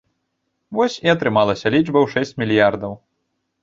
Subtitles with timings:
[0.77, 3.03] Вось і атрымалася лічба ў шэсць мільярдаў.